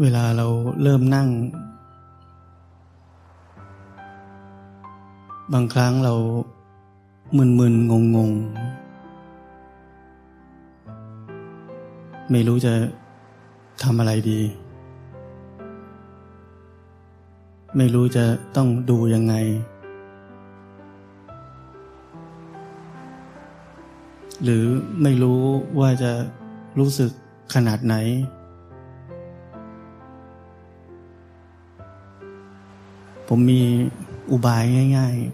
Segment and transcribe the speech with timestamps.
[0.00, 0.46] เวลาเรา
[0.82, 1.28] เริ่มนั่ง
[5.52, 6.14] บางครั้งเรา
[7.36, 8.72] มึนๆงงๆ
[12.30, 12.74] ไม่รู้จะ
[13.82, 14.40] ทำอะไรดี
[17.76, 18.24] ไม่รู้จะ
[18.56, 19.34] ต้องดูยังไง
[24.42, 24.64] หรือ
[25.02, 25.40] ไม่รู้
[25.80, 26.12] ว่าจะ
[26.78, 27.10] รู้สึก
[27.54, 27.94] ขนาดไหน
[33.34, 33.62] ผมมี
[34.30, 34.62] อุบาย
[34.96, 35.32] ง่าย ๆ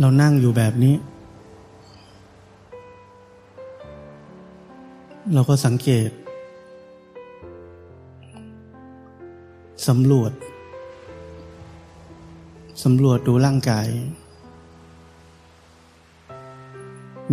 [0.00, 0.94] เรานั่งอยู่แบบนี้
[5.32, 6.10] เราก็สังเกต
[9.88, 10.32] สำรวจ
[12.84, 13.88] สำรวจดูร่างกาย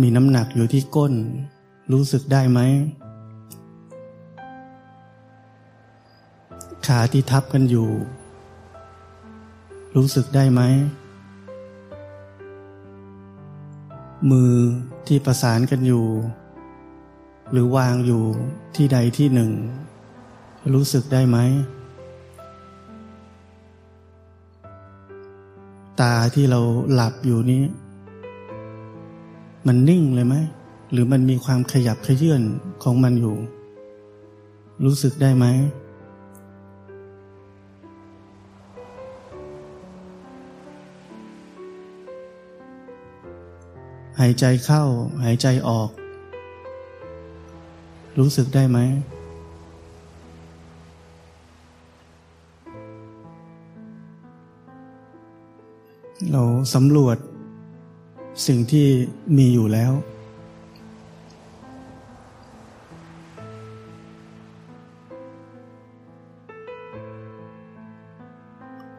[0.00, 1.14] มีน้ำหนักอยู่ที่ก้น
[1.90, 2.60] รู้สึกได้ไหม
[6.86, 7.88] ขาที่ทับกันอยู่
[9.96, 10.60] รู้สึกได้ไหม
[14.30, 14.52] มือ
[15.06, 16.06] ที่ประสานกันอยู่
[17.50, 18.22] หรือวางอยู่
[18.74, 19.50] ที่ใดที่หนึ่ง
[20.74, 21.38] รู้สึกได้ไหม
[26.00, 26.60] ตาที่เรา
[26.92, 27.62] หลับอยู่นี้
[29.66, 30.36] มันนิ่งเลยไหม
[30.92, 32.42] หรือมันมีความขยับขยื่น
[32.82, 33.36] ของมันอยู่
[34.84, 35.46] รู้สึกได้ไหม
[44.20, 44.82] หายใจเข้า
[45.24, 45.90] หายใจออก
[48.18, 48.78] รู้สึกได้ไหม
[56.32, 56.42] เรา
[56.74, 57.16] สำรวจ
[58.46, 58.86] สิ่งที่
[59.36, 59.92] มีอยู่แล้ว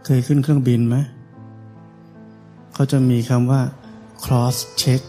[0.06, 0.96] เคยขึ้นเครื่องบินไหม
[2.74, 3.62] เขาจะมีคำว่า
[4.24, 5.02] cross check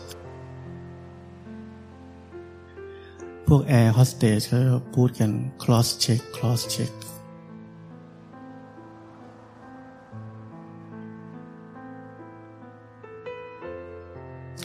[3.46, 4.58] พวกแอร์โฮสเตสเขา
[4.94, 5.30] พูดกัน
[5.62, 6.92] cross check cross check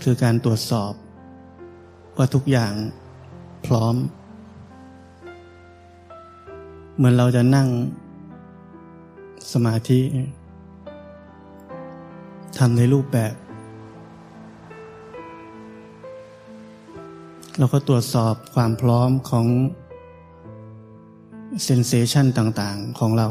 [0.03, 0.94] คือการตรวจสอบ
[2.18, 2.73] ว่าทุกอย่าง
[3.66, 3.95] พร้อม
[6.95, 7.68] เหมือนเราจะนั่ง
[9.54, 10.00] สมาธิ
[12.58, 13.34] ทำในรูปแบบ
[17.58, 19.46] เราก็ตรวจสอบความพร้อมของ
[21.64, 23.28] เซนเซชันต่างๆของเรา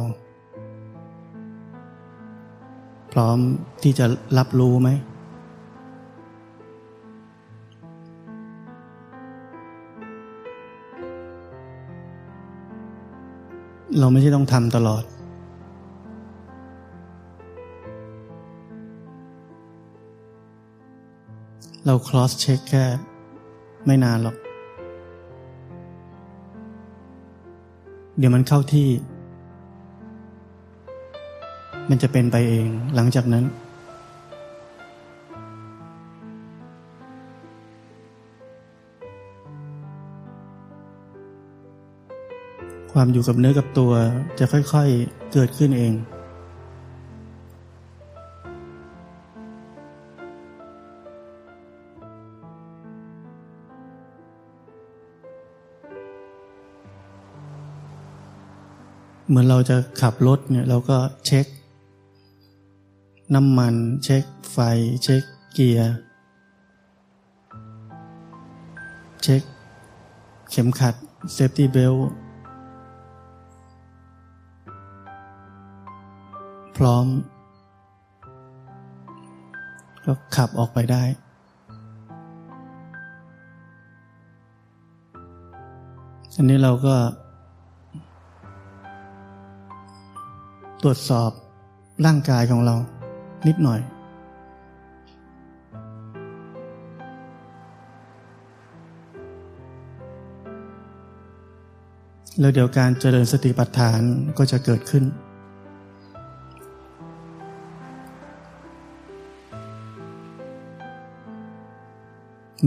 [3.12, 3.38] พร้อม
[3.82, 4.06] ที่จะ
[4.38, 4.88] รับรู้ไหม
[13.98, 15.04] เราไม่ใช่ต้องทำตลอด
[21.90, 22.84] เรา cross check แค่
[23.86, 24.36] ไม่นานหรอก
[28.18, 28.88] เดี๋ยวมันเข้าที่
[31.90, 33.44] มันจะเป็นไปเองหลังจากนั้น
[42.92, 43.92] ความอยู่กับเนื้อกับตัว
[44.38, 45.92] จะค่อยๆเกิดขึ้นเอง
[59.28, 61.46] เหมือนเราจะขับรถเนี่ยเราก็เช็ค
[63.34, 63.74] น้ำมัน
[64.04, 64.58] เช็คไฟ
[65.02, 65.94] เช็คเกียร์
[69.22, 69.42] เช็ค
[70.50, 70.94] เข็มขัด
[71.32, 71.94] safety belt
[76.76, 77.06] พร้อม
[80.04, 81.02] ก็ขับออกไปได้
[86.36, 86.94] อันนี้เราก็
[90.82, 91.30] ตรวจสอบ
[92.06, 92.74] ร่างกายของเรา
[93.46, 93.80] นิดหน่อย
[102.40, 104.00] แล้วเดี๋ยวการเจริญสติปัฏฐาน
[104.38, 105.04] ก็จะเกิดขึ้น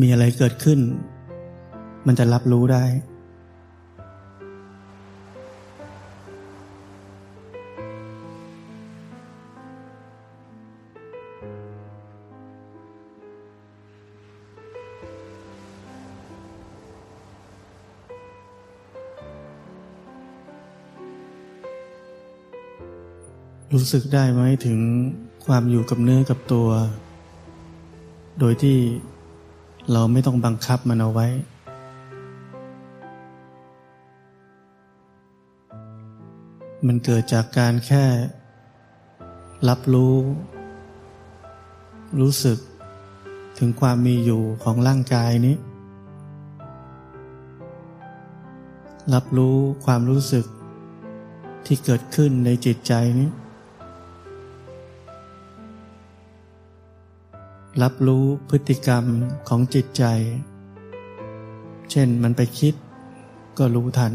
[0.01, 0.79] มีอะไรเกิดขึ้น
[2.07, 2.85] มันจะรับรู้ได้
[23.83, 24.79] รู้สึกได้ไหมถึง
[25.45, 26.69] ความอยู่กับเนื้อกับตัว
[28.39, 28.77] โดยที่
[29.91, 31.27] เราไม่ต้องบังคับมันเอาไว้
[36.87, 38.05] มันเกิดจากการแค่
[39.69, 40.15] รับรู้
[42.19, 42.57] รู้สึก
[43.57, 45.55] ถึงความมีอยู่ของร่างกายนี้
[49.13, 49.55] รับรู้
[49.85, 50.45] ความรู้สึก
[51.65, 53.29] ที่เกิดขึ้นในจิตใจนี้
[57.79, 59.03] รับรู้พฤติกรรม
[59.47, 60.03] ของจิตใจ
[61.91, 62.73] เช่นมันไปคิด
[63.57, 64.13] ก็รู้ทัน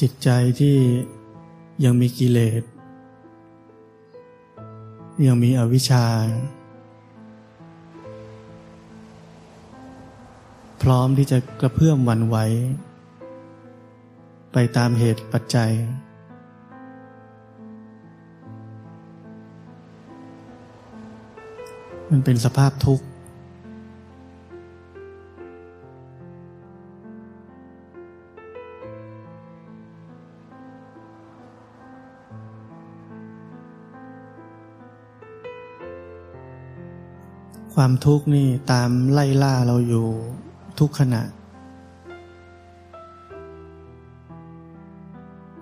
[0.00, 0.30] จิตใจ
[0.60, 0.76] ที่
[1.84, 2.62] ยังมีกิเลส
[5.26, 6.06] ยังมีอวิชชา
[10.82, 12.36] พร้อมที่จะกระเพื่อมวันไหว
[14.52, 15.70] ไปตามเหตุปัจจัย
[22.10, 23.04] มันเป็นสภาพทุกข์
[37.84, 40.06] ความทุกข์นี่ตามไล่ล่าเราอยู่
[40.78, 41.22] ทุกขณะ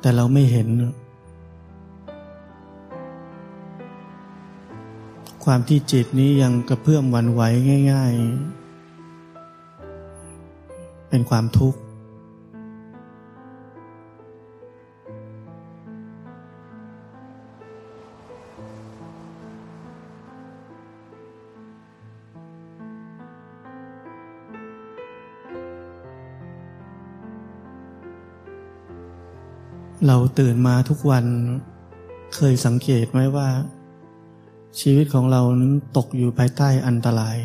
[0.00, 0.68] แต่เราไม่เห็น
[5.44, 7.42] ความที่จิตนี้ยังกระเพื่อมวันไหว
[7.92, 8.14] ง่าย
[10.22, 11.78] ๆ เป็นความทุกข์
[30.06, 31.24] เราตื่นมาทุกวัน
[32.34, 33.48] เคยสังเกตไหมว่า
[34.80, 37.38] ชีวิตของเรานั้นตกอยู่ภายใต้อันตราย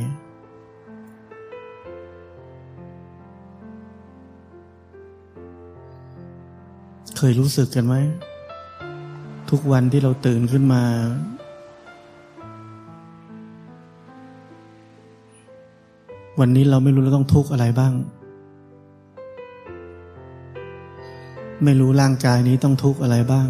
[7.18, 7.96] เคยรู้สึกกันไหม
[9.50, 10.84] ทุกวันที่เราตื่นขึ้นมา
[16.40, 17.94] วันนี้เราไม่รู้เราต้องทุกข์อะไรบ้าง
[21.66, 23.48] ไม่รู้ร่างกายนี้ต้องทุกข์อะไรบ้าง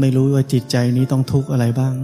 [0.00, 1.94] ไม่รู้ว่าจิตใจนี้ต้องทุกข์อะไรบ้าง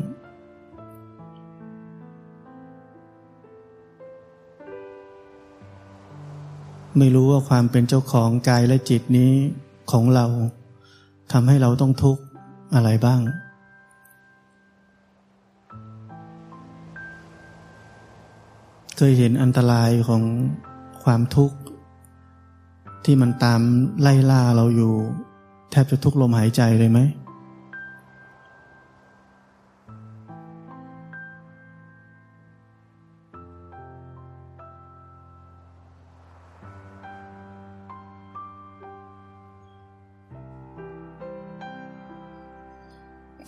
[6.99, 9.33] ไม่รู้ว่าความเป็นเจ้าของกายและจิตนี้
[9.93, 10.27] ของเรา
[11.33, 12.23] ทำให้เราต้องทุกข์
[12.75, 13.21] อะไรบ้าง
[18.97, 20.23] เคยเห็นอันตรายของ
[21.05, 21.57] ความทุกข์
[23.05, 23.61] ที่มันตาม
[24.01, 24.95] ไล่ล่าเราอยู่
[25.71, 27.01] แทบจะทุกลมหายใจเลยไหม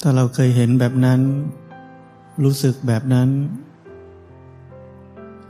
[0.03, 1.21] ถ้าเราเคยเห็นแบบนั้น
[2.45, 3.29] รู้สึกแบบนั้น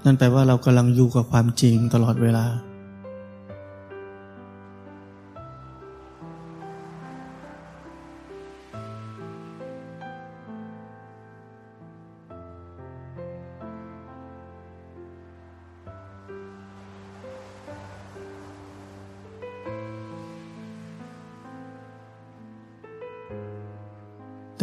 [0.04, 2.46] นั่นแปลว่าเรากำลังอยู่กับความจริงตลอดเวลา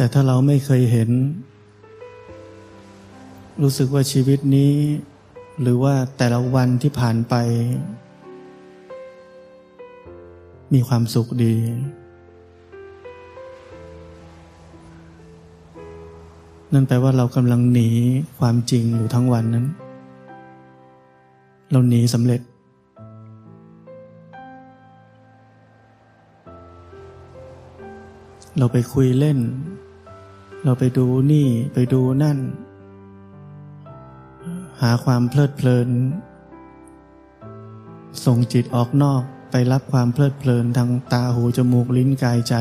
[0.04, 1.10] แต่ถ้าเราไม่เคยเห็น
[3.62, 4.72] รู้สึกว่าชีวิตนี้
[5.60, 7.34] หรือว่าแต่ละวันที่ผ่านไป
[10.74, 11.54] มีความสุขดี
[16.72, 17.88] นั่นแปลว่าเรากำลังหนี
[18.38, 19.66] ความจริงอยู่ทั้งวันนั้น
[21.70, 22.40] เราหนีสำเร็จ
[28.58, 29.40] เราไปคุยเล่น
[30.66, 32.38] เราไปดูนี่ไปดูนั่น
[34.80, 35.88] หาความเพลิดเพลิน
[38.24, 42.54] ส่งจิตออกนอกไปรับความเพลิดเพลินทางตาหูจมูกลิ้นกายใจ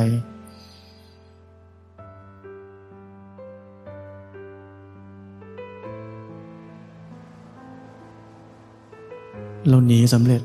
[9.67, 10.41] เราหนีสำเร็จ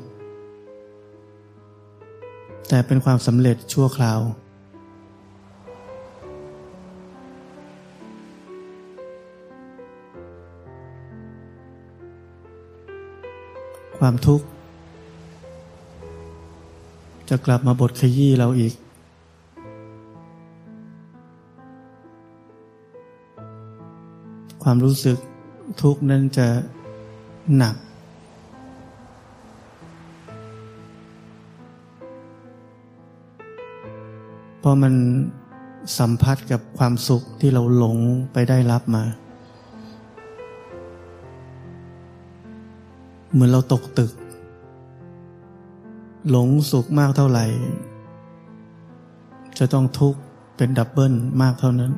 [2.67, 4.19] แต่เป็นความสำเร็จชั่วคราว
[13.99, 14.45] ความทุกข์
[17.29, 18.73] จะกลับมาบทขยี้เราอีก
[24.63, 25.17] ความรู้สึก
[25.81, 26.47] ทุกข์นั้นจะ
[27.57, 27.75] หนัก
[34.59, 34.93] เพราะมัน
[35.97, 37.97] สัมพัทธ์กับความสุขที่เราหลง
[38.33, 39.03] ไปได้รับมา
[43.31, 44.11] เหมือนเราตกตึก
[46.29, 47.45] หลงสุขมากเท่าไหร่
[49.59, 50.19] จะต้องทุกข์
[50.57, 51.91] เป็นดับเบิลมากเท่านั้น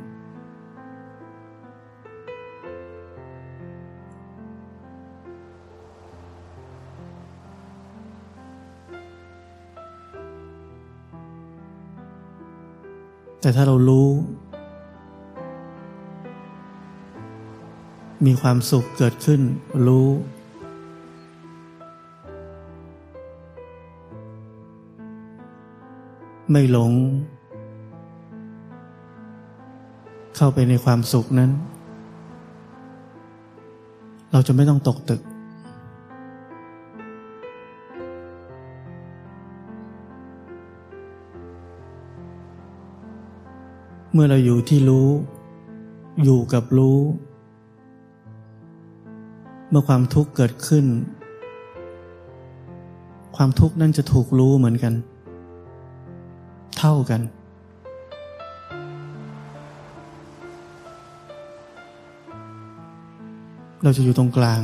[13.40, 14.08] แต่ถ้าเรารู้
[18.26, 19.40] มีความสุขเกิดขึ้น
[19.86, 20.08] รู้
[26.52, 26.92] ไม่หลง
[30.36, 31.50] เข้าไปในความสุขนั้น
[34.32, 35.22] เราจะไม่ต้องตกตึก
[44.12, 45.08] เมื่อเราอยู่ที่รู้
[46.24, 46.98] อยู่กับรู้
[49.70, 50.86] เมื่อความทุกข์เกิดขึ้น
[53.36, 54.94] ความทุกข์นั่นจะถูกรู้เหมือนกัน
[56.84, 57.22] เท่ากัน
[63.82, 64.62] เราจะอยู่ตรงกลาง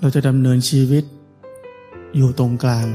[0.00, 1.04] เราจะดำเนินชีวิต
[2.16, 2.86] อยู่ตรงกลาง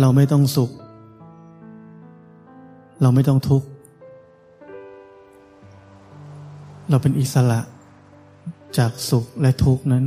[0.00, 0.70] เราไม่ต้องสุข
[3.02, 3.66] เราไม่ต้องทุกข์
[6.90, 7.60] เราเป็นอิสระ
[8.78, 10.04] จากสุขและทุกข์นั้น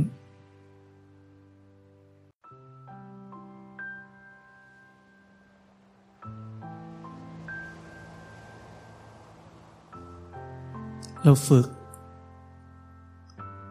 [11.22, 11.66] เราฝึก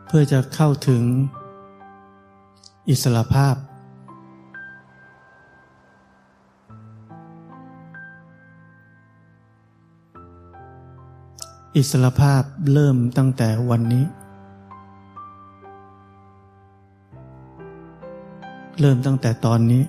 [0.05, 1.03] เพื่อจะเข้าถึง
[2.89, 3.55] อิสระภาพ
[11.77, 14.05] อิสระภาพเริ่มตั้งแต่วันนี้
[18.79, 19.83] เริ่มตั้งแต่ตอนนี้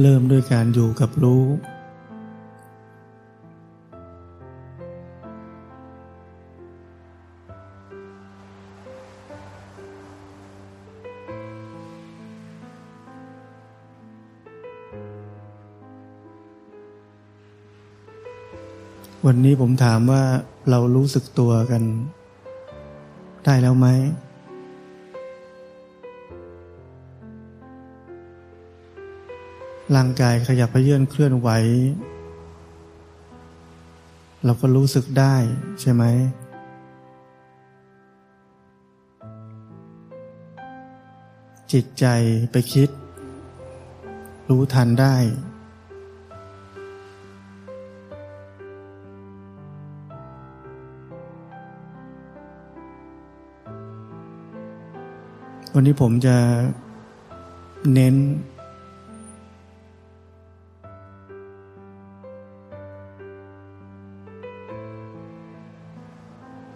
[0.00, 1.44] เริ่มด้วยการอยู่กับรู้
[19.38, 20.22] วันนี้ผมถามว่า
[20.70, 21.82] เรารู้สึกตัวกัน
[23.44, 23.86] ได้แล้วไหม
[29.96, 31.48] ร่างกายขยับไปเยื่อนเคลื่อนไหว
[34.44, 35.36] เราก็รู้สึกได้
[35.80, 36.04] ใช่ไหม
[41.72, 42.06] จิตใจ
[42.52, 42.88] ไปคิด
[44.48, 45.16] รู้ทันได้
[55.74, 56.36] วันนี้ผมจะ
[57.92, 58.14] เน้น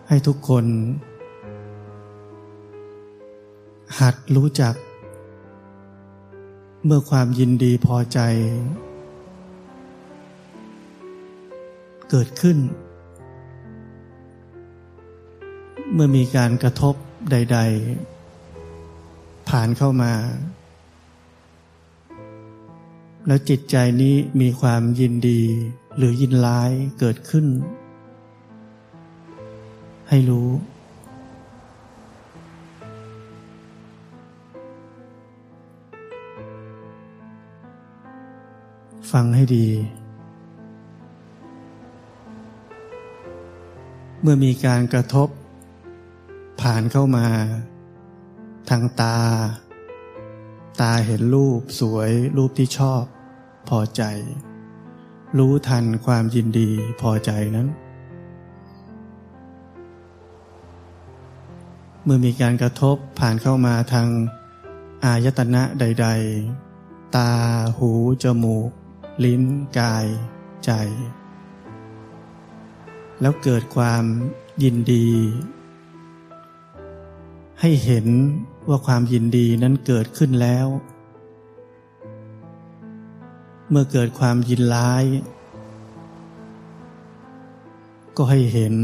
[0.09, 0.65] ให้ทุกคน
[4.01, 4.75] หัดรู้จัก
[6.85, 8.19] เมื่อความยินดีพอใจ
[12.11, 12.59] เกิดขึ้น
[15.93, 16.95] เมื่อมีการกระทบ
[17.31, 18.12] ใด ๆ
[19.57, 20.13] ผ่านเข้ามา
[23.27, 25.43] แล้วจิตใจนี้มีความยินดี
[25.97, 27.47] หรือยินร้ายเกิดขึ้น
[30.09, 30.51] ให้รู้
[39.13, 39.69] ฟังให้ดี
[44.23, 45.29] เมื่อมีการกระทบ
[46.61, 47.27] ผ่านเข้ามา
[48.75, 49.19] ทางตา
[50.81, 53.03] ตาเห็นรูปสวยรูปที่ชอบ
[53.69, 54.03] พอใจ
[55.39, 57.69] รู้ทันความยินดีพอใจนั้น
[62.05, 64.09] เมื่อมีการกระทบผ่านเข้ามาทาง
[65.05, 66.09] อายตนะใด
[66.63, 67.31] ๆ ตา
[67.79, 67.91] หู
[68.23, 68.71] จมูก
[69.25, 69.43] ลิ้น
[69.79, 70.07] กาย
[70.65, 70.71] ใจ
[73.21, 74.05] แล้วเกิดความ
[74.63, 75.09] ยินดี
[77.65, 78.07] ให้เห็น
[78.69, 80.67] ว่าความยินดีนั้นเกิดขึ้นแล้ว
[83.71, 85.05] เมื่อเกิดความยินร้าย
[88.17, 88.75] ก็ให้เห็น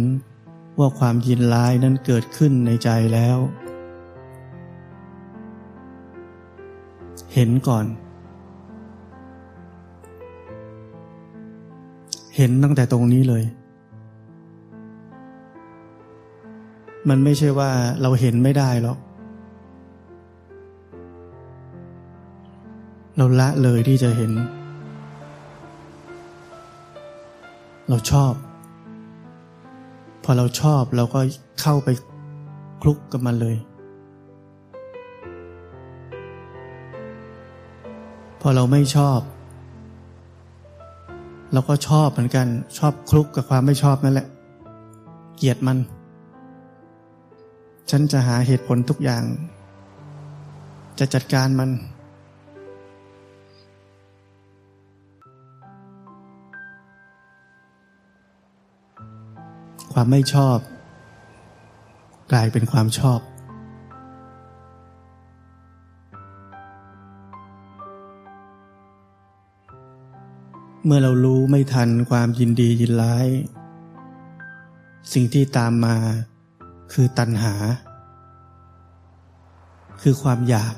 [0.79, 3.39] ว่าความยินร้ายนั้นเกิดขึ้นในใจแล้ว
[7.35, 7.87] เห็นก่อน
[12.37, 13.45] เห็นตั้งแต่ตรงนี้เลย
[17.09, 17.71] มันไม่ใช่ว่า
[18.03, 18.99] เราเห็นไม่ได้หรอก
[23.17, 24.33] เราละเลยที่จะเห็น
[27.89, 28.33] เราชอบ
[30.25, 31.21] พอเราชอบเราก็
[31.61, 31.89] เข้าไป
[32.83, 33.57] คลุกกับมันเลย
[38.41, 39.21] พอเราไม่ชอบ
[41.53, 42.47] เราก็ชอบเหมือนกัน
[42.79, 44.27] ชอบคลุกกับความไม่ชอบนั่นแหละ
[45.37, 45.79] เกลียดมัน
[47.91, 49.25] ฉันจะหาเหตุผลทุกอย่าง
[50.99, 51.71] จะจัดการมัน
[59.93, 60.59] ความไม่ชอบ
[62.33, 63.21] กลายเป็นความชอบ
[70.85, 73.27] เมื่อเรารู้ไม่ทันความยินดียินร้าย
[75.13, 75.97] สิ่งที่ตามมา
[76.93, 77.55] คือตัณหา
[80.03, 80.75] คือความอยาก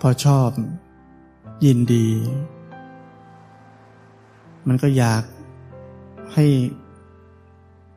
[0.00, 0.48] พอชอบ
[1.64, 2.08] ยินดี
[4.68, 5.22] มันก็อยาก
[6.34, 6.46] ให้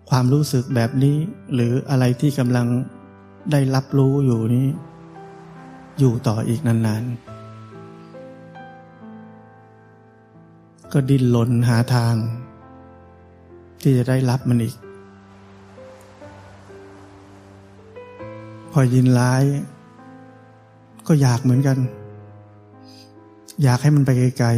[0.10, 1.18] ความรู้สึกแบบนี้
[1.54, 2.68] หรืออะไรที่กำลัง
[3.52, 4.68] ได้รับรู้อยู่นี้
[6.00, 12.16] อยู่ต่ออีกนานๆก็ดิ้นรนหาทาง
[13.82, 14.76] ที่จะได้รับมันอีก
[18.72, 19.44] พอยินร้าย
[21.08, 21.78] ก็อยากเหมือนกัน
[23.64, 24.10] อยากให้มันไป
[24.40, 24.50] ไกล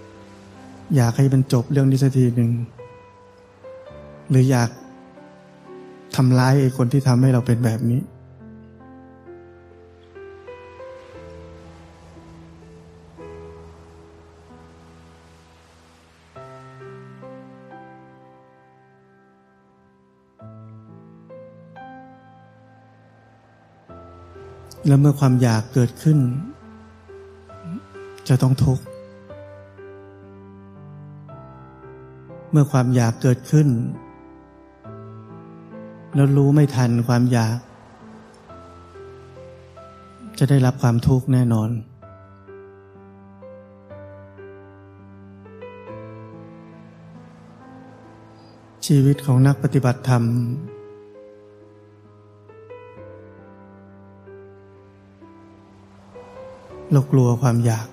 [0.00, 2.50] ๆอยากให้มันจบเรื่องนี้สักทีหนึ่ง
[4.30, 4.70] หรืออยาก
[6.16, 8.00] ทำร้ายไอ้คนที่ทำให้เราเป็นแบบนี้
[24.86, 26.18] แล้วเมื่อความอยากเกิดขึ้น
[28.28, 28.84] จะต้องทุกข์
[32.50, 33.68] เมื่อความอยากเกิดขึ้น
[36.14, 37.56] แล้วรู้ไม่ทันความอยาก
[40.38, 41.70] จะได้รับความทุกข์แน่นอน
[48.86, 50.22] ชีวิตของนักปฏิบัติธรรม
[56.92, 57.86] เรากลัวความอยาก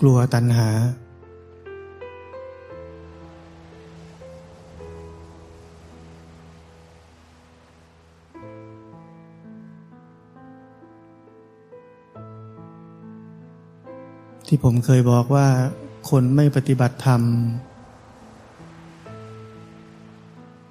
[0.00, 0.68] กลัวตัณหา
[14.48, 15.48] ที่ผมเคยบอกว่า
[16.10, 17.22] คนไม่ปฏิบัติธรรม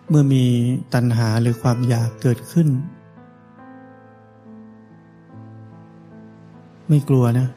[0.10, 0.46] เมื่อมี
[0.94, 2.68] ตัณหาหรือความอยากเกิดขึ้น
[6.94, 7.48] ไม่กลัวนะ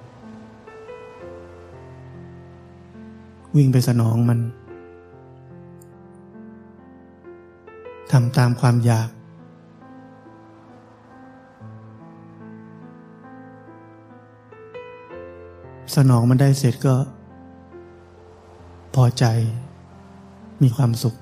[3.56, 4.38] วิ่งไปสนองมัน
[8.12, 9.08] ทำตามความอยาก
[15.96, 16.94] สนองมันได้เสร็จก็
[18.94, 19.24] พอใจ
[20.62, 21.14] มีความสุข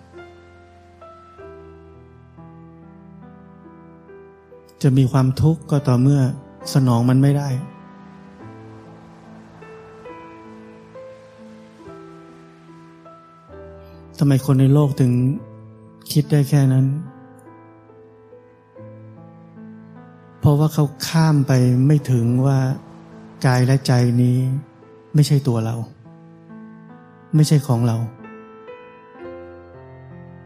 [4.83, 6.21] จะมีความทุกข์ก็ต่อเมื่อ
[6.75, 15.13] สนองมันไม่ได้ำไมคนในโลกถึง
[16.13, 16.87] คิดได้แค่นั้น
[20.39, 21.53] เพราะว่าเขาข้ามไป
[21.87, 22.59] ไม่ถึงว่า
[23.47, 24.39] กายและใจนี้
[25.15, 25.77] ไม่ใช่ตัวเรา
[27.35, 27.97] ไม่ใช่ของเรา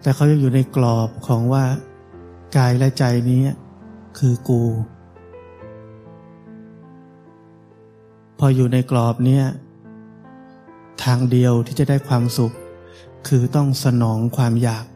[0.02, 1.64] แต่เขายังอยู่ในกรอบของว่า
[2.56, 3.42] กายและใจนี้
[4.18, 4.62] คือกู
[8.38, 9.44] พออยู่ในกรอบเนี้ย
[11.02, 12.52] ทางเดียวที่จะได้ความสุข
[13.32, 14.86] คือต้องสนองความอยาก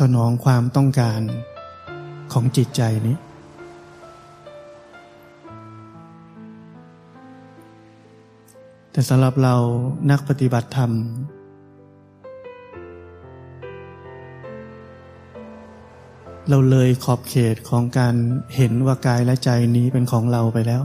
[0.00, 1.20] สนองความต้องการ
[2.32, 3.16] ของจิตใจนี้
[8.92, 9.54] แต่สำหรับเรา
[10.10, 10.90] นักปฏิบัติธรรม
[16.48, 18.14] เราเลยขอบเขตของการ
[18.56, 20.82] เห็นว่ากายและใจนี้เป็นของเราไปแล้ว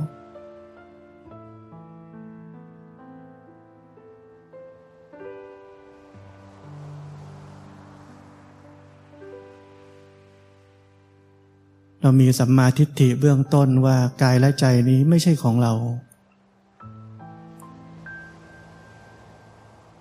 [12.03, 15.73] เรามีสัมมาทิฏฐิเบื้องต้นว่ากายและใจนี้ไม่ใช่ของเรา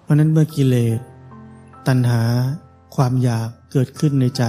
[0.03, 0.99] เพราะนั้นเมื่อกิเลส
[1.87, 2.23] ตัณหา
[2.97, 4.45] ความอยากเกิดขึ้นในใจ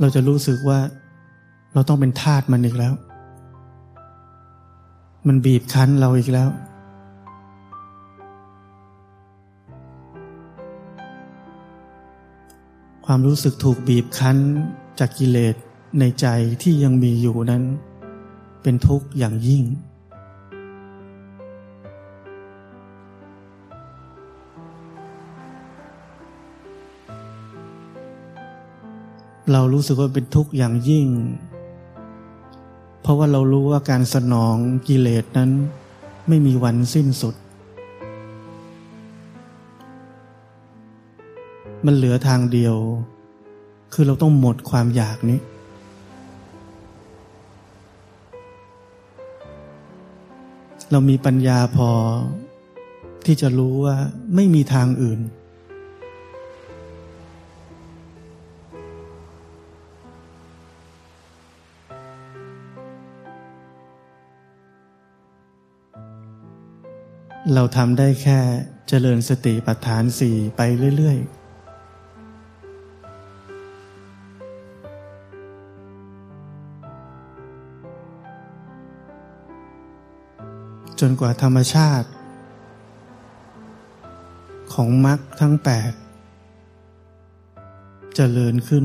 [0.00, 0.78] เราจะรู้สึกว่า
[1.74, 2.94] เราต้องเป็นทาสมันอีกแล้ว
[5.26, 6.48] มันบีบคั้นเราอีกแล้ว
[13.10, 14.38] ความรู้สึกถูกบีบคั้น
[14.98, 15.54] จากกิเลส
[15.98, 16.26] ในใจ
[16.62, 17.62] ที่ยังมีอยู่นั้น
[18.62, 19.64] เป็นทุกข์อย่างยิ่ง
[29.52, 31.06] เรารู้สึกว่าเป็นทุกข์อย่างยิ่ง
[33.02, 34.56] เพราะว่าเรารู้ว่าการสนอง
[34.88, 35.50] กิเลสนั้น
[36.28, 37.34] ไม่มีวันสิ้นสุด
[41.86, 42.76] มันเหลือทางเดียว
[43.92, 45.40] คือเราต้องหมดความอยากนี้
[50.90, 51.90] เรามีปัญญาพอ
[53.26, 53.96] ที่จะรู้ว่า
[54.34, 55.20] ไม่มีทางอื่น
[67.54, 68.38] เราทำได้แค่
[68.88, 70.60] เจริญสติปัฏฐานสี่ไป
[70.96, 71.37] เรื่อย ๆ
[81.00, 82.08] จนกว่าธรรมชาติ
[84.72, 85.96] ของมรรคทั้งแปดจ
[88.14, 88.84] เจริญขึ้น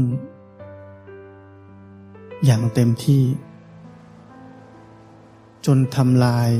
[2.45, 3.23] อย่างเต็มที่
[5.65, 6.51] จนทำลาย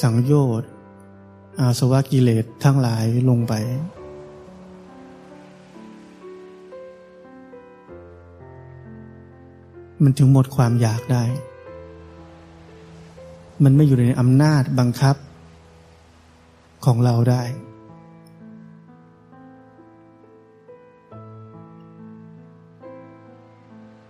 [0.00, 0.70] สังโยชน์
[1.60, 3.54] อาสวะกิเลสทั้งหลายลงไป
[10.02, 11.24] มันถึงหมดความอยากได้
[13.64, 15.16] มันไม่อยู่ในอำนาจบังคับ
[16.84, 17.42] ของเราได้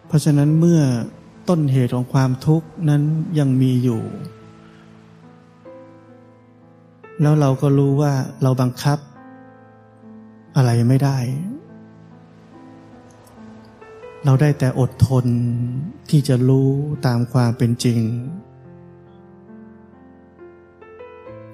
[0.07, 0.81] เพราะฉะนั้นเมื่อ
[1.49, 3.03] ต้นเหตุของความทุกข์นั้น
[3.39, 4.03] ยังมีอยู่
[7.23, 8.99] แล้วเราก็รู้ว่าเราบังคับ
[10.57, 11.19] อะไรไม่ได้
[14.25, 15.27] เราได้แต่อดทน
[16.11, 16.69] ที่จะรู้
[17.07, 18.01] ตามความเป็นจริง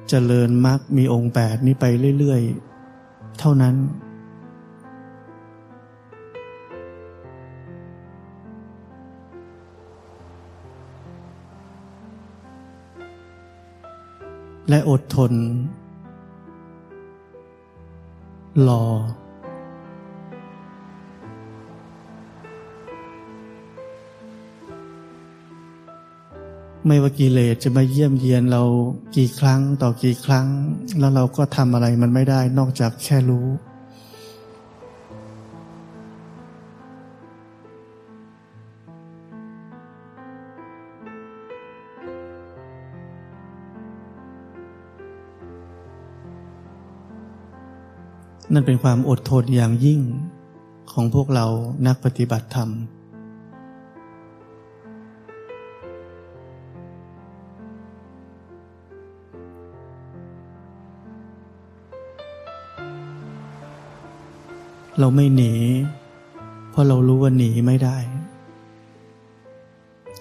[0.08, 1.84] เจริญมรรคมีองค์แปดนี้ไป
[2.18, 3.74] เรื่อยๆ เท่านั้น
[14.68, 15.32] และอดทน
[18.68, 18.84] รอ
[26.88, 28.62] ไม่ว่ากิเลสจะมาเยี่ยมเยียนเรา
[29.16, 30.46] กี่ครั้งต่อกี่ครั้ง
[30.98, 33.46] แล้วเราก็ทำอะไรมันไม่ได้นอกจากแค่รู้
[48.52, 50.00] นั่นเป็นความอดทนอย่างยิ่ง
[50.92, 51.46] ของพวกเรา
[51.86, 52.70] นักปฏิบัติธรรม
[65.00, 65.52] เราไม่หนี
[66.70, 67.96] เพราะเรารู้ว่าหนีไม่ได้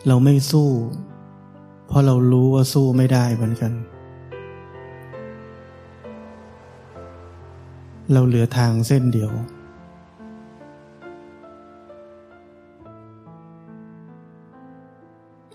[0.08, 0.70] เราไม่สู้
[1.88, 3.74] เพราะเรารู้ว่าสู้ไม่ได้เหมือนกัน
[8.14, 9.32] เราเหลือทางเส้นเดียว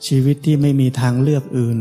[0.07, 1.79] ชีวิตที่ไม่มีทางเลือกอื่น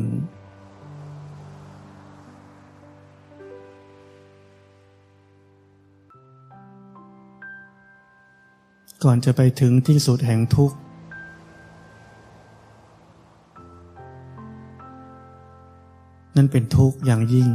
[9.03, 10.77] ก่อนจะไปถึงที่สุดแห่งทุกข์
[16.35, 17.49] นั่นเป็นทุกข์อย่างยิ่ง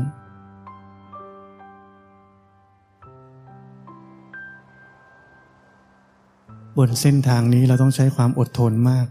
[6.79, 9.07] บนเส้นทางนี้เราต้องใช้ความอดทนมาก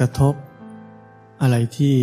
[0.00, 0.34] กระทบ
[1.42, 1.96] อะไรที่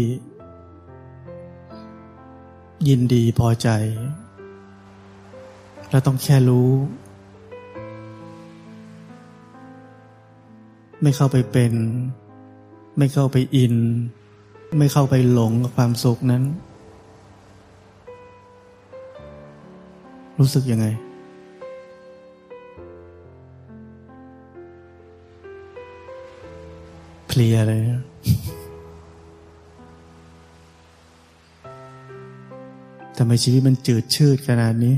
[2.87, 3.69] ยินดีพอใจ
[5.91, 6.69] เราต้องแค่รู้
[11.01, 11.73] ไม่เข้าไปเป็น
[12.97, 13.75] ไม่เข้าไปอิน
[14.77, 16.43] ไม่เข้าไปหลงกับความสุขนั้น
[20.39, 20.85] รู้สึกยังไง
[27.39, 27.81] ลียเลย
[33.17, 34.95] ทำไมชีวิตมันจืดชืดขนาดนี้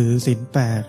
[0.00, 0.82] ถือศีลแปด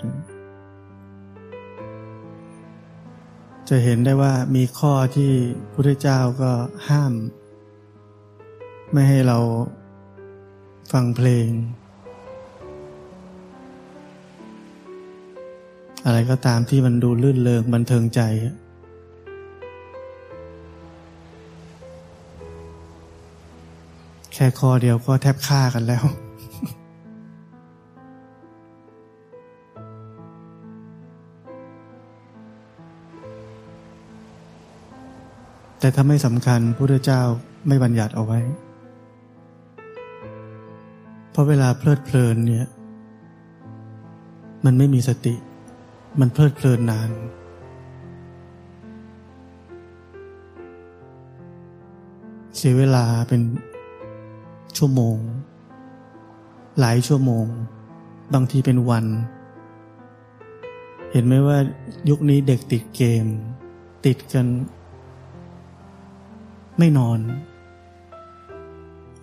[3.70, 5.32] จะเห็นได้ว่ามีข้อที่
[5.74, 6.52] พระเจ้าก็
[6.90, 7.14] ห้าม
[8.92, 9.38] ไม่ให้เรา
[10.92, 11.48] ฟังเพลง
[16.06, 18.22] อะไรก็ตามที่มันดูลื่นเลงบันเทิงใจ
[24.34, 26.06] แค่ข้อเดียวก็แทบฆ่ากันแล้ว
[35.80, 37.22] แต่ถ้าไม่สำคัญพระเจ้า
[37.68, 38.40] ไม่บัญญัติเอาไว้
[41.32, 42.68] เพราะเวลาเพลิดเพลินเนี่ย
[44.66, 45.36] มันไม่มีสติ
[46.20, 47.12] มันเพลิดเพลินนาน
[52.56, 53.42] เสียเวลาเป็น
[54.78, 55.18] ชั่วโมง
[56.80, 57.46] หลายชั่วโมง
[58.34, 59.06] บางทีเป็นวัน
[61.12, 61.58] เห็นไหมว่า
[62.10, 63.26] ยุคนี้เด็กติดเกม
[64.06, 64.48] ติดกัน
[66.80, 67.20] ไม่นอน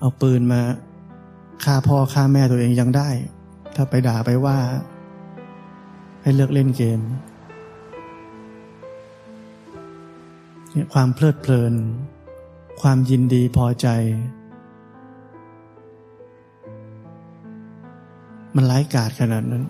[0.00, 0.60] เอาปืนมา
[1.64, 3.08] ฆ่าพ่อฆ่าแม่ตัวเองยังได้
[3.74, 4.58] ถ้าไปด่าไปว่า
[6.22, 7.00] ให้เลิกเล่นเกม
[10.70, 11.74] เนี่ยความเพลิดเพลิน
[12.80, 13.88] ความยินดีพอใจ
[18.54, 19.64] มันร้ายกาจขนาดนั้น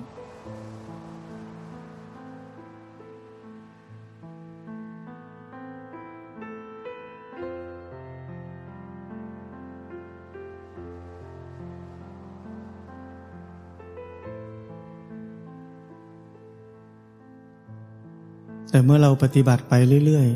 [18.75, 19.73] แต่เมื่อเราปฏิบัติไป
[20.07, 20.29] เรื่อย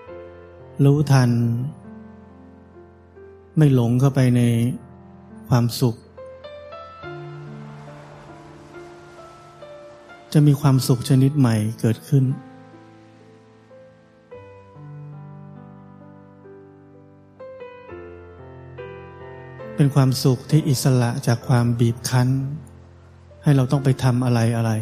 [0.00, 1.30] ๆ รู้ทัน
[3.56, 4.42] ไม่หลงเข้าไปใน
[5.48, 5.96] ความสุข
[10.32, 12.24] จะมีความสุขชนิดใหม่เกิดขึ้น
[19.76, 22.28] เป็นความสุขที่อิสระจากความบีบคั้น
[23.42, 24.72] ให้เราต้องไปทำอะไรอะไร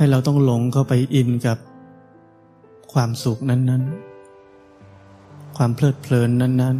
[0.00, 1.58] ให้เราต้องหลงเข้าไปอินกับ
[2.92, 3.82] ความสุขนั้น
[4.70, 6.76] ๆ ความเพลิดเพลินนั้น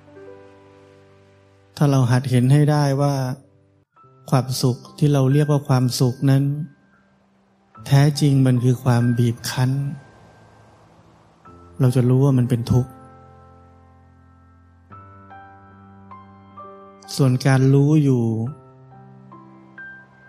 [0.00, 3.14] ๆ ถ้าเราหัดเห็นให้ได้ว่า
[4.30, 6.44] ความสุขที่เราเรียกว่าความสุขนั้น
[7.86, 9.70] แท้จริงมันคือความบีบคั้น
[11.80, 12.90] เราจะรู้ว่ามันเป็นทุกข์
[17.16, 18.22] ส่วนการรู้อยู่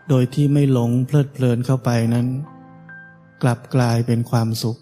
[0.10, 2.28] โดยที่ไม่หลงเพลิดเพลินเข้าไปนั้น
[3.41, 4.78] กลับกลายเป็นความสุข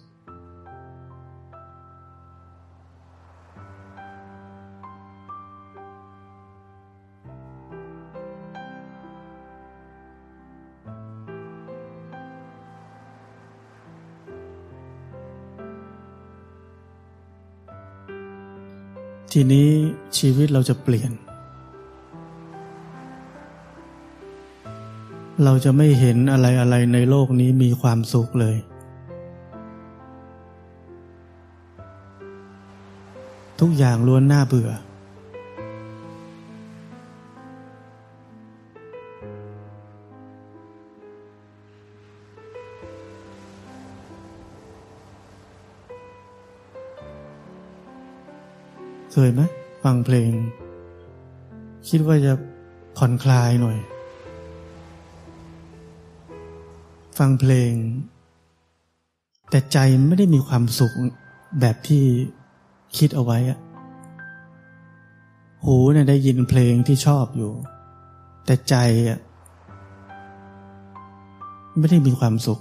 [19.31, 19.69] ทีนี้
[20.17, 21.11] ชีวิตเราจะเปลี่ยน
[25.43, 28.58] เราจะไม่เห็นอะไรอะไรในโลกนี้มีความสุขเลย
[33.60, 34.71] ทุกอย่างล้วนน่าเบื่อ
[49.12, 49.41] เคยไหม
[49.84, 50.32] ฟังเพลง
[51.89, 52.34] คิดว่าจะ
[52.97, 53.78] ผ่อนคลายหน่อย
[57.17, 57.73] ฟังเพลง
[59.49, 59.77] แต่ใจ
[60.08, 60.93] ไม่ได้มีความสุข
[61.60, 62.03] แบบที่
[62.97, 63.60] คิดเอาไว้อะ
[65.63, 67.51] หูเนี่ยได้ยินเพลงที่ชอบอยู่
[68.45, 68.75] แต่ใจ
[69.08, 69.19] อะ
[71.77, 72.60] ไม่ได้มีความสุข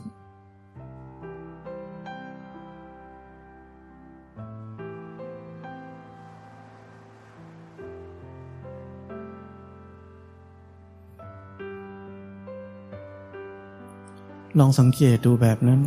[14.61, 15.81] ลองสังเกตดูแบบนั้น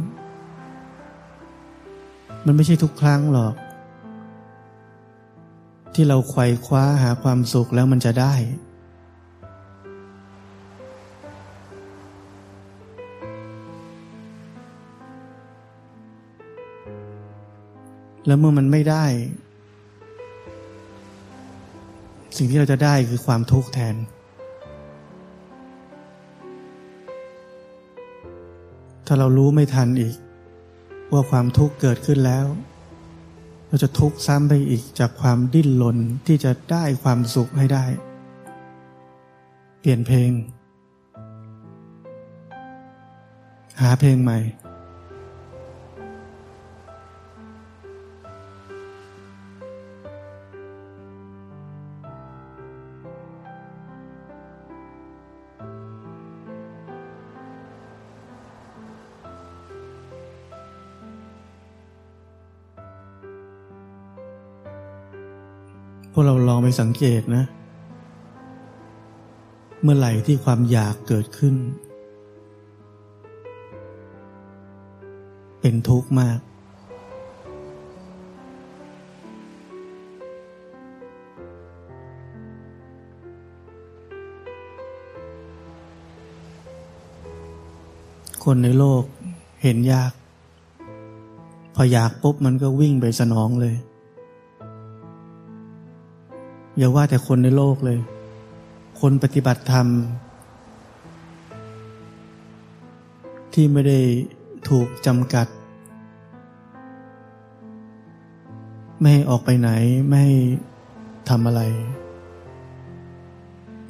[2.45, 3.53] มันไม่ใช่ทุกครั้งหรอก
[5.93, 8.34] ที่เราไขว่คว้าหาความสุขแล้วมันจะได้
[18.25, 19.05] แล้วเมื่อมันไม่ได้
[22.38, 23.95] สิ่งที่เราจะได้คือความทุกข์แทน
[29.11, 30.15] ถ้าเรารู้ไม่ทันอีก
[31.11, 32.45] ว่าความทุกข์เกิดขึ้นแล้ว
[33.67, 37.85] เราจะทุกข์ซ้ำไปอีกจากความดิ้นรนที่จะได้ความสุขให้ได้
[39.79, 40.31] เปลี่ยนเพลง
[43.81, 44.37] หาเพลงใหม่
[66.11, 67.43] พวกเราลองไปสังเกตนะ
[69.81, 71.55] เมื่อไหร่ที่ความอยากเกิดขึ้น
[75.61, 76.39] เป็นทุกข์มาก
[88.43, 89.03] คนในโลก
[89.63, 90.11] เห็นยาก
[91.75, 93.75] พออยากปุ๊บมันก็วิ่งไปสนองเลย
[96.79, 97.99] อย่าว่าแต่คนในโลกเลย
[98.99, 99.87] คนปฏิบัติธรรม
[103.53, 103.99] ที่ไม่ได้
[104.69, 105.47] ถูกจำกัด
[108.99, 109.69] ไม่ให้ออกไปไหน
[110.07, 110.35] ไม่ให้
[111.29, 111.61] ทำอะไร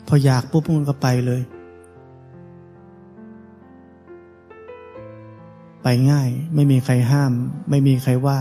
[0.07, 1.41] พออยากปุ๊บมันก็ไปเลย
[5.83, 7.31] ไปง่ายไม่มีใครห้าม
[7.69, 8.39] ไม่มีใครว่า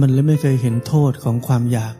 [0.00, 1.94] มันเลยไม่เคยเห็นโทษของความอยาก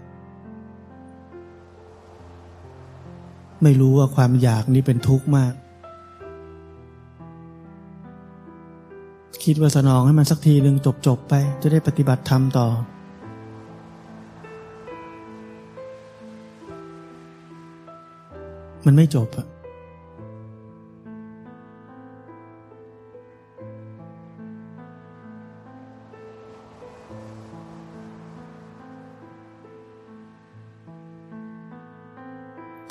[3.62, 5.52] ไม่รู้ว่าความอยากนี้เป็นทุกข์มาก
[9.44, 12.68] คิดว่าสนองให้มันสักทีหนึ่งจบๆไป จะได้ปฏิบัติธรรมต่อ
[18.84, 19.46] มันไม่จบอะ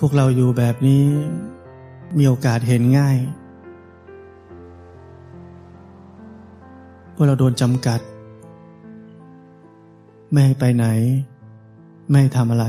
[0.06, 1.06] วกเราอยู่แบบนี้
[2.18, 3.18] มีโอกาสเห็นง่าย
[7.16, 8.00] ว่าเราโดนจำกัด
[10.32, 10.86] ไม่ให้ไปไหน
[12.10, 12.66] ไม่ให้ทำอะไร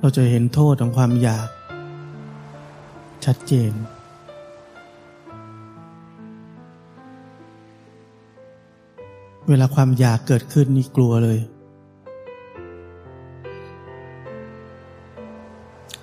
[0.00, 1.48] เราจะเห็นโทษของความอยาก
[3.24, 3.72] ชัดเจน
[9.50, 11.38] เวลาความอยากเกิดขึ้นนี่กลัวเลย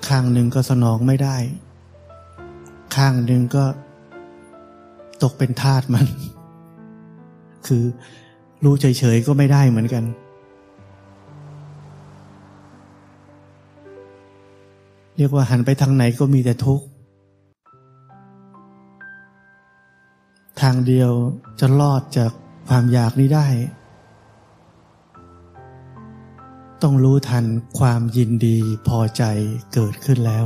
[0.08, 1.38] ข้างหนึ่งก็สนองไม่ได้
[2.96, 3.66] ข้างหนึ่งก็
[5.24, 6.08] ตกเป็นทาสมัน
[7.68, 7.84] คือ
[8.64, 8.86] รู้เฉ
[9.16, 10.04] ยๆก็ไม่ได้เหมือนกัน
[15.18, 16.86] เรียกว่าหันไปทางไหนก็มีแต่ทุกข์
[20.62, 21.12] ทางเดียว
[21.60, 22.32] จะรอดจาก
[22.68, 23.48] ความอยากนี้ได้
[26.82, 27.46] ต้องรู้ทัน
[27.80, 28.58] ความยินดี
[28.88, 29.24] พอใจ
[29.74, 30.46] เกิดขึ้นแล้ว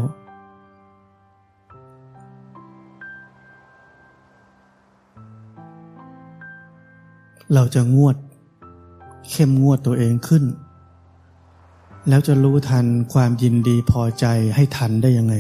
[7.53, 8.15] เราจะงวด
[9.31, 10.43] เข้มงวดตัวเองขึ้น
[12.09, 15.35] แล้วจะรู้ทันความยินดีพอใจให้ทันได้ยังไง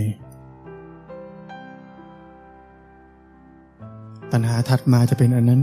[4.31, 5.61] ปัญหาถัดมาจะเป็นอันนั้น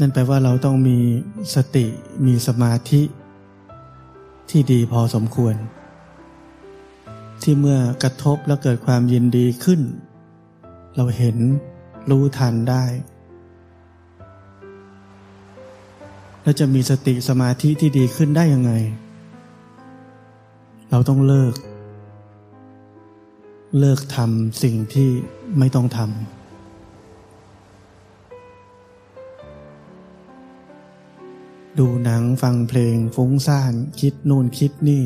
[0.00, 0.98] นั่นแปลว่าเราต้องมี
[1.54, 1.86] สติ
[2.26, 3.02] มีสมาธิ
[4.50, 5.54] ที่ดีพอสมควร
[7.42, 9.80] ที่เมื่อกระทบแล้วเกิดความยินดีขึ้น
[10.96, 11.36] เราเห็น
[12.10, 12.84] รู้ทันได้
[16.42, 18.72] แล้วจะมีสติสมาธิที่ดีขึ้นได้ยังไง
[20.90, 21.54] เราต้องเลิก
[23.78, 25.08] เลิกทำสิ่งที่
[25.58, 26.35] ไม่ต้องทำ
[31.82, 35.04] ดูหนังฟังเพลงฟุ้งซ่านคิดนู่นคิดนี่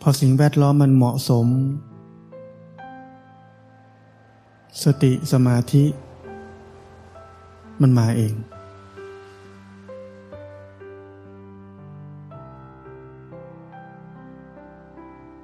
[0.00, 1.46] พอสิ่งแวดล้อมมันเหมาะสม
[4.84, 5.84] สติสมาธิ
[7.80, 8.34] มันมาเอง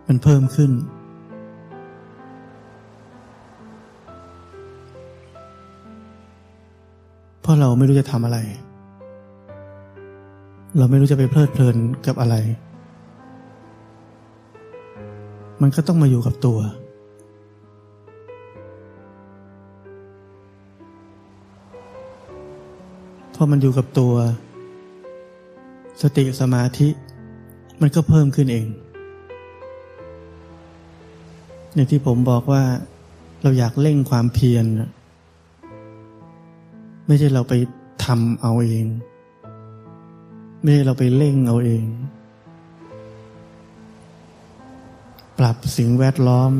[0.06, 0.72] มันเพิ่มขึ้น
[7.52, 8.38] ราะเราไม่รู้จะทำอะไร
[10.78, 11.76] เราไม่รู้จะไปเพลิดเพลิน
[12.06, 12.36] กับอะไร
[15.62, 16.58] มันก็ต้องมาอยู่กับตัว
[23.34, 24.14] พอมันอยู่กับตัว
[26.02, 26.88] สติสมาธิ
[27.80, 28.66] มันก็เพิ่มขึ้นเอง
[31.74, 32.62] อย่างที่ผมบอกว่า
[33.42, 34.66] เราอยากเร่งความเพียร
[37.12, 37.54] ไม่ใช่เราไป
[38.04, 38.86] ทำเอาเอง
[40.60, 41.84] ไม่ใช่เราไปเร่งเอาเอง
[45.38, 46.52] ปรับสิ่งแวดล้อม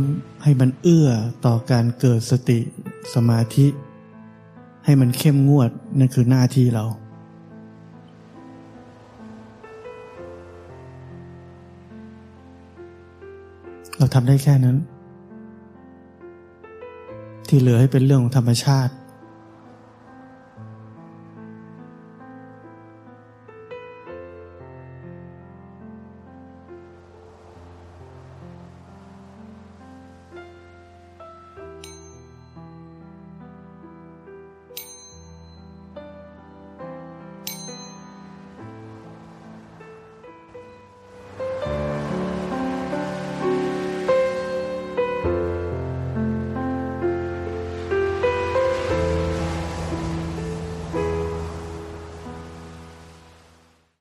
[0.42, 1.09] ให้มันเอื้อ
[1.46, 2.59] ต่อการเกิดสติ
[3.14, 3.66] สมาธิ
[4.84, 6.84] ให้มันเข้มงวดนั่นคือหน้าที่เรา
[13.96, 14.76] เราทำได้แค่นั้น
[17.48, 18.94] ที่เหลือให้เป็นเรื่องของธรรมชาติ